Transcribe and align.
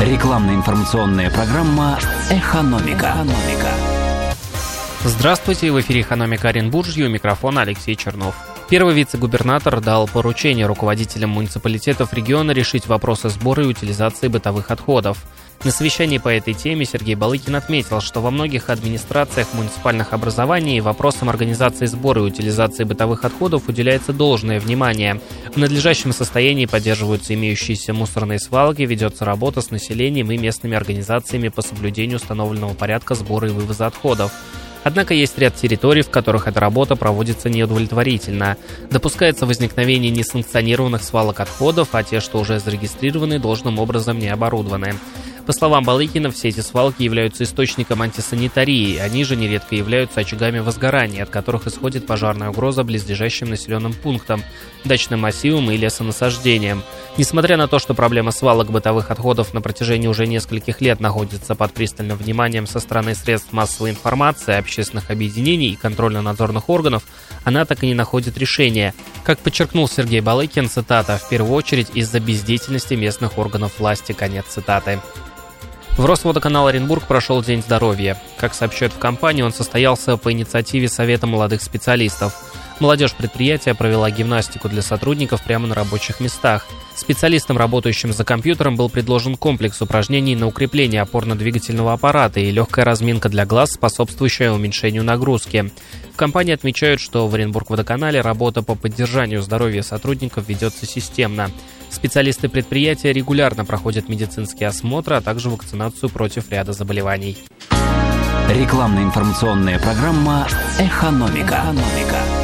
Рекламно-информационная 0.00 1.28
программа 1.28 1.98
«Экономика». 2.30 3.08
«Экономика». 3.08 3.68
Здравствуйте, 5.04 5.72
в 5.72 5.80
эфире 5.80 6.02
«Экономика 6.02 6.50
Оренбуржья», 6.50 7.06
у 7.06 7.08
микрофона 7.08 7.62
Алексей 7.62 7.96
Чернов. 7.96 8.36
Первый 8.70 8.94
вице-губернатор 8.94 9.80
дал 9.80 10.06
поручение 10.06 10.66
руководителям 10.66 11.30
муниципалитетов 11.30 12.14
региона 12.14 12.52
решить 12.52 12.86
вопросы 12.86 13.28
сбора 13.28 13.64
и 13.64 13.66
утилизации 13.66 14.28
бытовых 14.28 14.70
отходов. 14.70 15.18
На 15.64 15.72
совещании 15.72 16.18
по 16.18 16.28
этой 16.28 16.54
теме 16.54 16.84
Сергей 16.84 17.16
Балыкин 17.16 17.56
отметил, 17.56 18.00
что 18.00 18.20
во 18.20 18.30
многих 18.30 18.70
администрациях 18.70 19.48
муниципальных 19.54 20.12
образований 20.12 20.80
вопросам 20.80 21.28
организации 21.28 21.86
сбора 21.86 22.22
и 22.22 22.26
утилизации 22.26 22.84
бытовых 22.84 23.24
отходов 23.24 23.68
уделяется 23.68 24.12
должное 24.12 24.60
внимание. 24.60 25.20
В 25.52 25.56
надлежащем 25.56 26.12
состоянии 26.12 26.66
поддерживаются 26.66 27.34
имеющиеся 27.34 27.92
мусорные 27.92 28.38
свалки, 28.38 28.82
ведется 28.82 29.24
работа 29.24 29.60
с 29.60 29.72
населением 29.72 30.30
и 30.30 30.38
местными 30.38 30.76
организациями 30.76 31.48
по 31.48 31.60
соблюдению 31.60 32.18
установленного 32.18 32.74
порядка 32.74 33.16
сбора 33.16 33.48
и 33.48 33.50
вывоза 33.50 33.86
отходов. 33.86 34.30
Однако 34.84 35.12
есть 35.12 35.36
ряд 35.38 35.56
территорий, 35.56 36.02
в 36.02 36.08
которых 36.08 36.46
эта 36.46 36.60
работа 36.60 36.94
проводится 36.94 37.50
неудовлетворительно. 37.50 38.56
Допускается 38.90 39.44
возникновение 39.44 40.12
несанкционированных 40.12 41.02
свалок 41.02 41.40
отходов, 41.40 41.88
а 41.92 42.04
те, 42.04 42.20
что 42.20 42.38
уже 42.38 42.60
зарегистрированы, 42.60 43.40
должным 43.40 43.80
образом 43.80 44.20
не 44.20 44.28
оборудованы. 44.28 44.94
По 45.48 45.54
словам 45.54 45.82
Балыкина, 45.82 46.30
все 46.30 46.48
эти 46.48 46.60
свалки 46.60 47.02
являются 47.02 47.44
источником 47.44 48.02
антисанитарии, 48.02 48.98
они 48.98 49.24
же 49.24 49.34
нередко 49.34 49.76
являются 49.76 50.20
очагами 50.20 50.58
возгорания, 50.58 51.22
от 51.22 51.30
которых 51.30 51.66
исходит 51.66 52.06
пожарная 52.06 52.50
угроза 52.50 52.84
близлежащим 52.84 53.48
населенным 53.48 53.94
пунктам, 53.94 54.42
дачным 54.84 55.20
массивам 55.20 55.70
и 55.70 55.78
лесонасаждениям. 55.78 56.82
Несмотря 57.16 57.56
на 57.56 57.66
то, 57.66 57.78
что 57.78 57.94
проблема 57.94 58.30
свалок 58.30 58.70
бытовых 58.70 59.10
отходов 59.10 59.54
на 59.54 59.62
протяжении 59.62 60.06
уже 60.06 60.26
нескольких 60.26 60.82
лет 60.82 61.00
находится 61.00 61.54
под 61.54 61.72
пристальным 61.72 62.18
вниманием 62.18 62.66
со 62.66 62.78
стороны 62.78 63.14
средств 63.14 63.50
массовой 63.54 63.92
информации, 63.92 64.54
общественных 64.54 65.10
объединений 65.10 65.70
и 65.70 65.76
контрольно-надзорных 65.76 66.68
органов, 66.68 67.04
она 67.44 67.64
так 67.64 67.82
и 67.82 67.86
не 67.86 67.94
находит 67.94 68.36
решения. 68.36 68.92
Как 69.24 69.38
подчеркнул 69.38 69.88
Сергей 69.88 70.20
Балыкин, 70.20 70.68
цитата, 70.68 71.16
«в 71.16 71.26
первую 71.30 71.54
очередь 71.54 71.88
из-за 71.94 72.20
бездеятельности 72.20 72.92
местных 72.92 73.38
органов 73.38 73.78
власти», 73.78 74.12
конец 74.12 74.44
цитаты. 74.50 75.00
В 75.98 76.04
Росводоканал 76.04 76.68
Оренбург 76.68 77.08
прошел 77.08 77.42
День 77.42 77.60
здоровья. 77.60 78.16
Как 78.36 78.54
сообщают 78.54 78.94
в 78.94 78.98
компании, 78.98 79.42
он 79.42 79.52
состоялся 79.52 80.16
по 80.16 80.30
инициативе 80.30 80.88
Совета 80.88 81.26
молодых 81.26 81.60
специалистов. 81.60 82.54
Молодежь 82.80 83.14
предприятия 83.14 83.74
провела 83.74 84.08
гимнастику 84.10 84.68
для 84.68 84.82
сотрудников 84.82 85.42
прямо 85.42 85.66
на 85.66 85.74
рабочих 85.74 86.20
местах. 86.20 86.66
Специалистам, 86.94 87.58
работающим 87.58 88.12
за 88.12 88.24
компьютером, 88.24 88.76
был 88.76 88.88
предложен 88.88 89.36
комплекс 89.36 89.82
упражнений 89.82 90.36
на 90.36 90.46
укрепление 90.46 91.02
опорно-двигательного 91.02 91.92
аппарата 91.92 92.38
и 92.38 92.50
легкая 92.50 92.84
разминка 92.84 93.28
для 93.28 93.46
глаз, 93.46 93.72
способствующая 93.72 94.52
уменьшению 94.52 95.02
нагрузки. 95.02 95.72
В 96.12 96.16
компании 96.16 96.54
отмечают, 96.54 97.00
что 97.00 97.26
в 97.26 97.34
Оренбург-водоканале 97.34 98.20
работа 98.20 98.62
по 98.62 98.76
поддержанию 98.76 99.42
здоровья 99.42 99.82
сотрудников 99.82 100.48
ведется 100.48 100.86
системно. 100.86 101.50
Специалисты 101.90 102.48
предприятия 102.48 103.12
регулярно 103.12 103.64
проходят 103.64 104.08
медицинские 104.08 104.68
осмотры, 104.68 105.16
а 105.16 105.20
также 105.20 105.50
вакцинацию 105.50 106.10
против 106.10 106.50
ряда 106.50 106.72
заболеваний. 106.72 107.38
Рекламно-информационная 108.48 109.78
программа 109.78 110.46
«Экономика». 110.78 111.62
«Экономика». 111.64 112.37